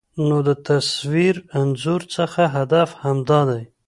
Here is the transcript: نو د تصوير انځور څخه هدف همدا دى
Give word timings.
نو 0.27 0.37
د 0.47 0.49
تصوير 0.67 1.35
انځور 1.59 2.01
څخه 2.15 2.41
هدف 2.57 2.89
همدا 3.03 3.41
دى 3.49 3.61